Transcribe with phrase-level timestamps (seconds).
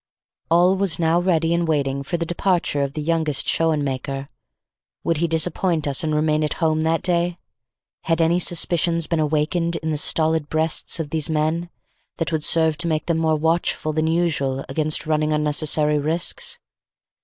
[0.49, 4.29] All was now ready and waiting for the departure of the youngest Schoenmaker.
[5.03, 7.37] Would he disappoint us and remain at home that day?
[8.05, 11.69] Had any suspicions been awakened in the stolid breasts of these men,
[12.17, 16.57] that would serve to make them more watchful than usual against running unnecessary risks?